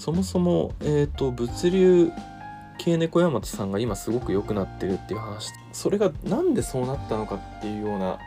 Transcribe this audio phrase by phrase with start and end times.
[0.00, 2.10] そもそも、えーと、物流
[2.78, 8.18] 系猫大和さんが今すごく良くなってるっていう話それが何でそうなったのかっていうような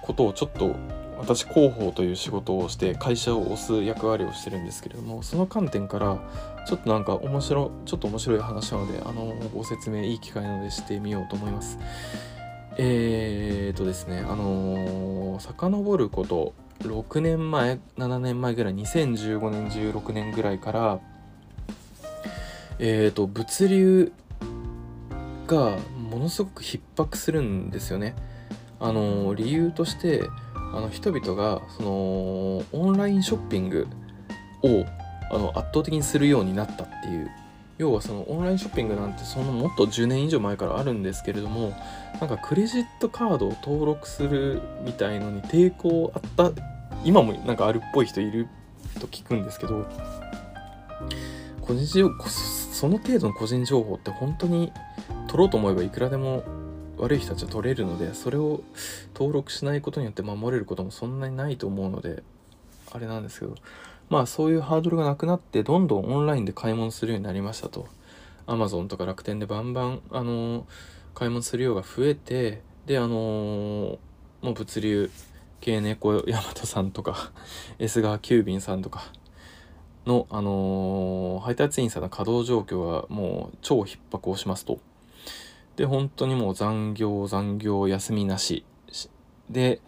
[0.00, 0.74] ことをちょっと
[1.18, 6.26] 私広報という仕事をして会社を推す役割をしてるんですけれどもその観点から
[6.66, 11.78] ちょっとなんか面白ちょっと面白い話なのであのご説明いい機会なのでしてみようと思います。
[12.78, 21.00] えーとですねあの、遡ること6年前7年前ぐらい2015年16年ぐらいから
[22.78, 24.12] えーと物流
[25.46, 25.78] が
[26.10, 28.14] ものすごく逼迫するんですよね。
[28.80, 30.22] あの、理由として
[30.54, 31.90] あの人々がその
[32.72, 33.88] オンラインショッピング
[34.62, 34.84] を
[35.30, 37.30] あの圧倒的にするようになったっていう
[37.78, 41.72] 要はそのオンラインショッピングなんてそのもっと10年以上前からあるんですけれども
[42.20, 46.50] なんかクレジットカードを登録するみたいのに抵抗あった
[47.04, 48.48] 今もなんかあるっぽい人いる
[49.00, 49.86] と聞くんですけど
[51.62, 54.72] 個人情報その程度の個人情報って本当に
[55.28, 56.44] 取ろうと思えばいくらでも
[56.96, 58.62] 悪い人たちは取れるのでそれを
[59.14, 62.22] 登録しないことによって守れることもそんなにないと思うので
[62.90, 63.54] あれなんですけど
[64.10, 67.86] まあそういうハードルがなくなってどんどんオンラインで買い物するようになりましたと
[68.46, 70.66] Amazon とか楽天でバンバンあの
[71.14, 73.98] 買い物する量が増えてであの
[74.40, 75.10] もう物流
[75.60, 77.32] 系猫大和さんとか
[77.78, 79.02] S 川急便さんとか
[80.06, 84.80] の、あの配達員さんの稼働状況がもう超逼迫をしますと。
[85.76, 88.64] で本当にもう残業残業休みなし
[89.48, 89.80] で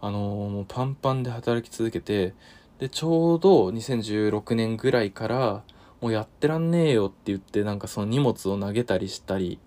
[0.00, 2.34] あのー、もうパンパンで働き続けて
[2.78, 5.62] でちょうど2016年ぐらいから
[6.00, 9.58] もうやってらんねえよって言ってなんかその荷物を投げたりしたり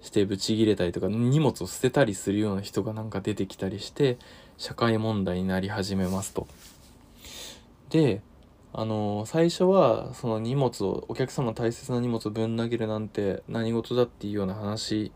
[0.00, 4.18] してブチギレたりとか荷物を捨てたりするような人がなんか出てきたりして
[4.56, 6.46] 社会問題になり始めますと。
[7.90, 8.22] で
[8.72, 15.10] あの最初はその荷物をお客様の大切な荷物をぶん投げるなんて何事だっていうような話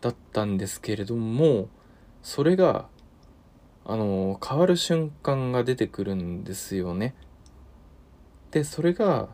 [0.00, 1.68] だったんですけれども
[2.22, 2.86] それが
[3.88, 7.14] あの変わる瞬間が出てくるんですよね。
[8.50, 9.28] でそれが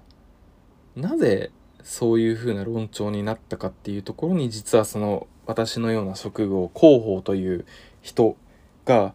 [0.95, 1.51] なぜ
[1.83, 7.65] そういうふうな論調になったかっていうところに実はその私のような職業広報という
[8.03, 8.37] 人
[8.85, 9.15] が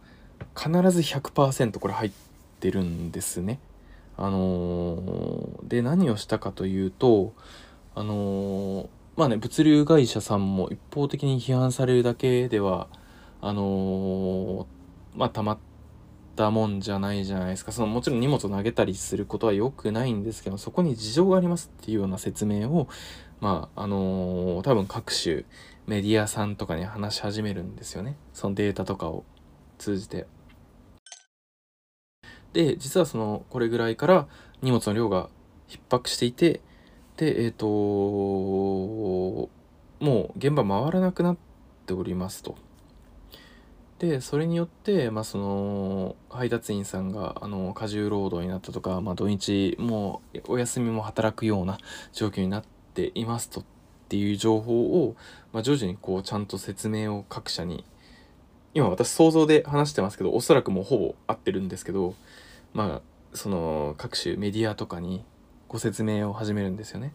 [0.56, 2.12] 必ず100%これ入っ
[2.60, 3.60] てるんですね。
[4.18, 7.34] あのー、で何をしたかというと
[7.94, 12.88] あのー、まあね物流会社さんも一方的に批判されるだけでは
[13.42, 14.66] あのー、
[15.18, 15.58] まあたまっ
[16.36, 22.88] たもんじゃないじゃないですかそのもちろん荷物を投げたりすることは良くないんですけどそこに事情がありますっていうような説明を
[23.42, 25.44] まああの多分各種
[25.88, 29.26] メディアさんとかに話し始めるんですよねそのデータとかを
[29.80, 30.28] 通じて。
[32.54, 34.28] で実はそのこれぐらいから
[34.62, 35.30] 荷物の量が
[35.68, 36.62] 逼迫していて
[37.18, 39.50] でえっ、ー、とも
[40.00, 41.38] う現場回らなくなっ
[41.86, 42.56] ておりますと。
[44.00, 51.80] でそれによって、まあ、その配達員さんがあの過重労働になったとか、まあ、土日もうお休みも働くような
[52.14, 52.64] 状況になっ
[52.94, 53.64] ていますとっ
[54.10, 55.16] ていう情報を、
[55.52, 57.84] まあ、徐々にこうちゃんと説明を各社に
[58.74, 62.14] 今私想像で話してますけどおそらくもうほぼ合ってるんですけど
[62.74, 63.02] まあ
[63.34, 65.26] その各種メディアとかに
[65.68, 67.14] ご説明を始めるんですよね。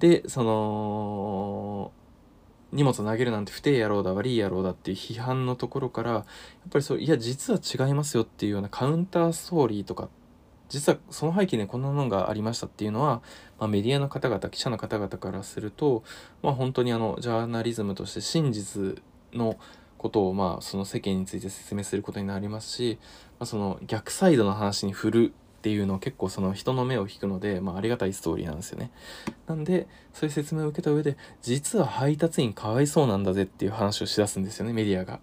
[0.00, 1.92] でその
[2.72, 6.24] 荷物投げるなんて不定野郎だ悪い野郎だっていう批判のところからやっ
[6.70, 10.08] ぱりそういや実は違いますよっていうようなカウンターストーリーとか
[10.68, 13.22] 実はその背景にこんなのがありましたっていうのは、
[13.58, 16.02] まあ、メディアの方々記者の方々からすると、
[16.42, 19.02] まあ、本当にあのジャーナリズムとして真実
[19.32, 19.56] の
[19.96, 22.98] ことをまあその世間について説明することになりますし、
[23.38, 28.92] まあ、その逆サイドの話に振るっていうのを結構その人の目を引くので、まあ、ありがたいストーリーなんですよね。
[29.48, 35.18] なんでそういう説明を受けた上で実は配達員かわいそうなんだぜっていう話をしだすんですよねメディアが。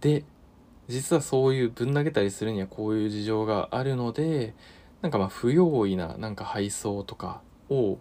[0.00, 0.24] で
[0.88, 4.54] 実はそういうぶん投げたりするにはこういう事情があるので
[5.02, 7.98] なんかまあ不用意ななんか配送とかを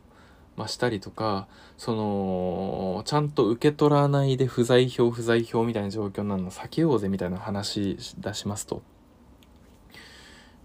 [0.56, 1.48] まあ、したりとか
[1.78, 8.82] そのちゃんと受け取らないで不在票不在票みたいな状況になるの避けようぜみたいな話出しますと。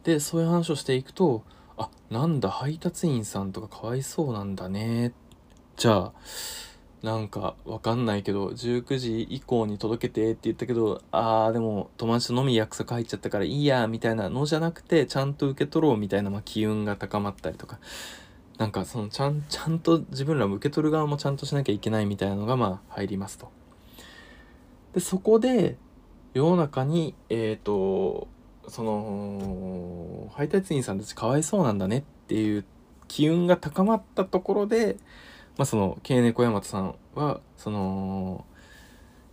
[0.05, 1.43] でそういう話をしていくと
[1.77, 5.13] あなんだ配達員さんとかかわいそうなんだね
[5.77, 6.13] じゃあ
[7.03, 17.79] なんかわかんないけど19時以降に届けてって言ったけどあーでも友達と飲み約束入っちゃったからいいやみたいなのじゃなくてちゃんと受け取ろうみたいな、まあ、機運が高まったりとか
[18.59, 23.51] なんかそのちゃんちゃんと自分らも受け取る側もちゃんとしなきゃいけないみたいなのがまあ入りますと。
[24.93, 25.79] でそこで
[26.35, 28.29] 世の中にえっ、ー、と
[28.69, 32.65] その配達員さんたちかわいそうなんだねっていう
[33.09, 34.97] 機運が高まったところで、
[35.57, 38.45] まあ、その経猫大和さんはその、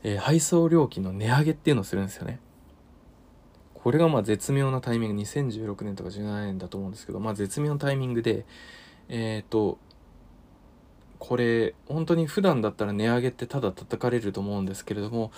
[0.03, 2.39] えー、配送料金の値上げっていうのをするんですよね。
[3.73, 8.45] これがまあ絶妙なタイミング2016年とか17年だと思うんですけど、まあ、絶妙なタイミングで
[9.07, 9.77] えっ、ー、と
[11.19, 15.31] これ本当に普段だったら値上げってただ叩かれると思うんですけれども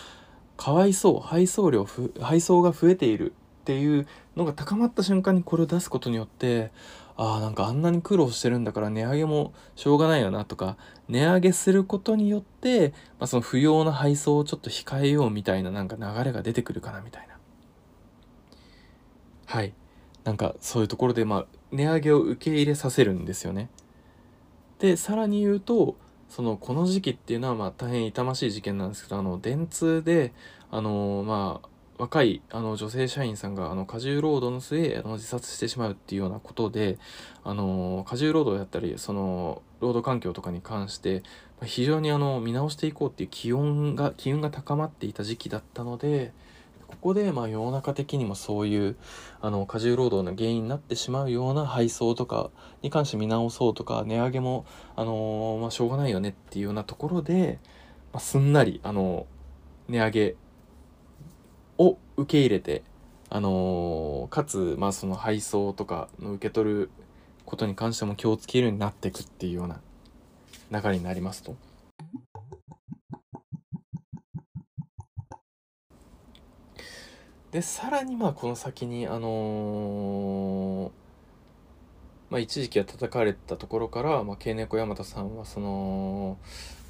[0.58, 1.86] かわいそう配送料
[2.20, 3.34] 配送が増えている
[3.70, 6.72] っていうのが高まった瞬間にこれを出すことによって
[7.18, 10.76] ああなんかあんなに苦労してるんだから値上げもしょうがないよなとか
[11.08, 17.38] 値上げすることによって、まあ、その不要な配送をちょっと控えようみたいななんか流れが出てくるかなみたいな。
[19.46, 19.74] はい。
[20.24, 23.70] なんかそういうところでまあ値上げを受け入れさせるんですよね。
[24.80, 25.96] でさらに言うと
[26.28, 30.34] そのこの時期っていうのはまあ大変痛ましい事件なんですけどあの電通で
[30.72, 36.98] あのまあ若いあの女性社員さんがあの過重労働の末あの自殺してしまうっていうようなことで
[37.44, 41.24] あの過重労働やったりその労働環境とかに関して
[41.66, 46.32] 非常にあの見直していこうっていう気温が機運が高まっていた時期だったので
[46.88, 48.96] ここでまあ世の中的にもそういう
[49.42, 52.50] あの過重労働の原因になってしまうような配送とか
[52.82, 54.66] に関して見直そうとか値上げも
[54.96, 57.60] あのまあ、しょうがないよねっていうようなところで、
[58.14, 59.28] まあ、すんなりあの
[59.90, 60.36] 値上げ
[61.80, 62.84] を受け入れて、
[63.30, 66.90] あのー、かつ、まあ、その配送とかの受け取る
[67.46, 69.80] ことに関しても気をつけるようになっていくっていうような
[70.72, 71.56] 流れになりますと。
[77.52, 80.92] でさらにまあこの先にあのー、
[82.30, 86.38] まあ、一時期は叩かれたところから、まあ、K 猫山田さんはその、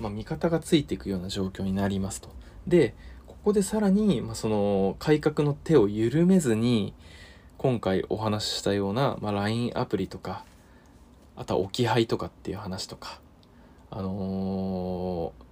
[0.02, 2.30] まあ、味方がついていくような状況になりますと。
[2.68, 2.94] で
[3.40, 6.94] ここでさらに、まあ、その改革の手を緩めずに
[7.58, 10.44] 今回お話ししたような、まあ、LINE アプリとか
[11.38, 13.22] あとは置き配とかっていう話とか
[13.92, 15.44] あのー、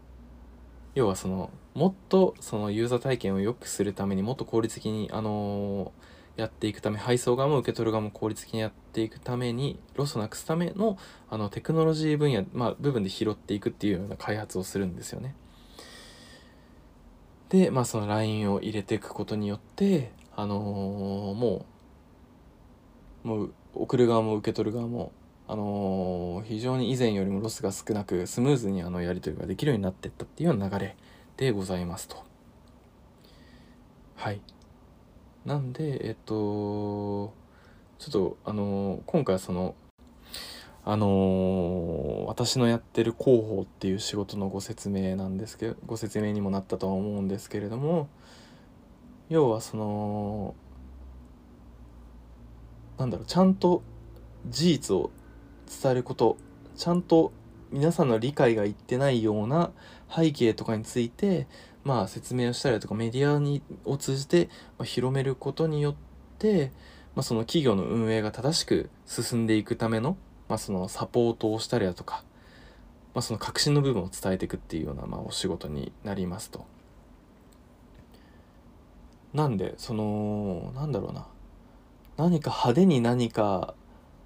[0.96, 10.98] 要はそのもっとそのユーザー体験を良くするためにもっと効率的にあのー、やっていくため配送側も受け取る側も効率的にやっていくためにロスをなくすための
[11.30, 15.36] あのテクノロジー分野、まあ、部分で拾っていくっていうような開発をするんですよね。
[17.50, 21.66] で、まあ、その LINE を入れていくことによって、あのー、も
[23.24, 25.12] う、もう、送る側も受け取る側も、
[25.48, 30.98] あのー、非常に以前よりもロスが少なく、スムーズにあのやり取りができるようになっていったっていうような流れ
[31.38, 32.18] でございますと。
[34.16, 34.42] はい。
[35.46, 37.32] なんで、えっと、ちょ
[38.10, 39.76] っと、あのー、今回その、
[40.90, 48.08] あのー、私のやってる広報っていう仕事のご説明なんですけどご説明にもなったとは思うんですけれども
[49.28, 50.56] 要はその
[52.98, 53.84] なんだろうちゃんと
[54.48, 55.12] 事実を
[55.70, 56.38] 伝えること
[56.78, 57.34] ちゃんと
[57.70, 59.72] 皆さんの理解がいってないような
[60.10, 61.48] 背景とかについて
[61.84, 65.96] まあ説明をしたりとかメディアにを通じて、ま広めることによっ
[66.40, 66.72] て、
[67.14, 70.16] まあ、その企業の運営が正しく進んでいくための
[70.50, 72.24] まあ、そのサポートをしたりだとか、
[73.14, 76.66] まあ、その革新の部分を伝えていくっていうような、まあ、お仕事になりますと。
[79.34, 81.28] なんでそのなんだろうな
[82.16, 83.76] 何か派手に何か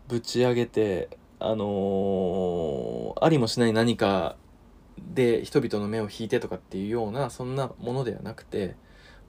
[0.07, 4.35] ぶち上げてあのー、ありもしない何か
[5.13, 8.75] で人々の目を引いてとかっていうようなそんなものではなくて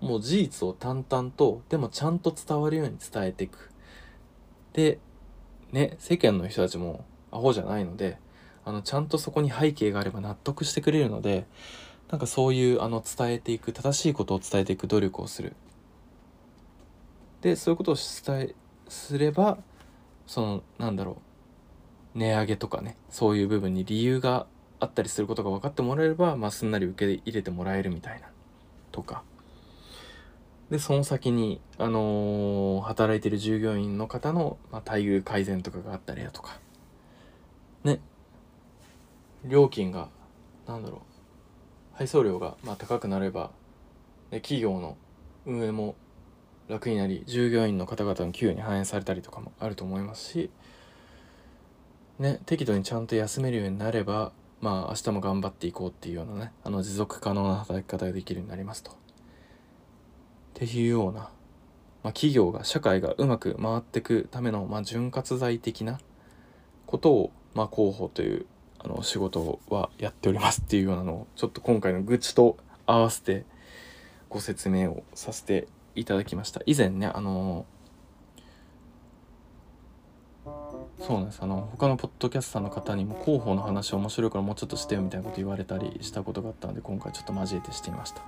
[0.00, 3.70] もう事実を淡々とでもちゃんと伝わるように伝えていく
[4.72, 4.98] で
[5.72, 8.18] ね、世間の人たちもアホじゃないので、
[8.64, 11.46] あの、ちゃんとそこに背景があれば納得してくれるので、
[12.10, 15.56] なんかそういう、あの、伝えていく、正しいことを伝えていく努力をする。
[17.40, 18.54] で、そういうことを伝え、
[18.88, 19.58] すれば、
[20.26, 21.16] その、なんだろ
[22.14, 24.46] う、値上げとかね、そういう部分に理由が
[24.78, 28.28] あったりすることが分かってもらえれば、まあ、すんなり受け入れてもらえるみたいな、
[28.92, 29.24] とか。
[30.72, 36.58] でその先に、あのー、働いてる従業員の方の、まあ、待遇改善とかがあったりだとか。
[37.84, 38.00] ね。
[39.44, 40.08] 料金が
[40.66, 41.00] なんだろう。
[41.92, 43.50] 配送料が、まあ、高くなれば、
[44.30, 44.96] 企業の
[45.44, 45.94] 運営も
[46.68, 50.50] 楽になり従業員の方々の給与に反映されたりとかもあると思いますし、
[52.18, 59.01] ね、適度にちゃんと休めるようになればまあ明日も頑張っていこうっていうようなねあの持続可能な働き方ができるようになりますと。
[60.54, 61.30] っていうような、ま
[62.10, 65.98] あ、企業が社会がうまく回っていくための、まあ、潤滑剤的な
[66.86, 68.46] ことを、まあ、広報という
[68.78, 72.56] あの仕事はやっておりますっていうようなのをちょっと今回の愚痴と
[72.86, 73.44] 合わせて
[74.28, 77.66] ご説明をさせていただきました以前ねあの
[80.98, 88.22] そうなんですあの他のポッドキャスターの方にも広報の話面白いからもうちょっとしてよみたいなこと言われたりしたことがあったので今回ちょっと交えてしてみました。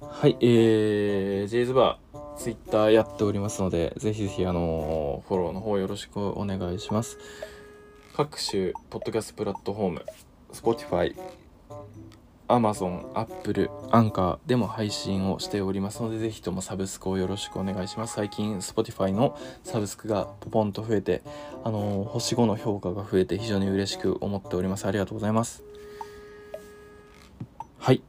[0.00, 7.18] はいえー、ジェイズバーツイッターやっておりますのでぜひぜひあのフォローの方よろしくお願いします
[8.16, 10.04] 各種ポッドキャストプラットフォーム
[10.52, 11.14] Spotify
[12.48, 18.14] Amazon、Apple、アンカーでも配信をしておりますので、ぜひともサブスクをよろしくお願いします。
[18.14, 21.22] 最近、Spotify のサブスクがポポンと増えて、
[21.62, 24.86] あのー、星5の評価が増えて非常に嬉しく思っております。
[24.86, 25.62] ありがとうございます。
[27.78, 28.02] はい。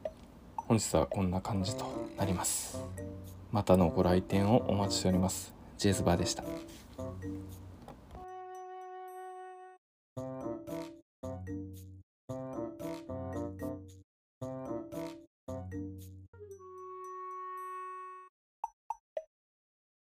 [0.70, 1.84] 本日はこんな感じと
[2.16, 2.80] なります。
[3.50, 5.52] またのご来店をお待ちしております。
[5.76, 6.44] ジェイズバーでした。